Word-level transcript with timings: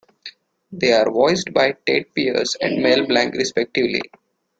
They 0.71 0.93
are 0.93 1.11
voiced 1.11 1.53
by 1.53 1.73
Tedd 1.85 2.15
Pierce 2.15 2.55
and 2.59 2.81
Mel 2.81 3.05
Blanc 3.05 3.35
respectively. 3.35 4.01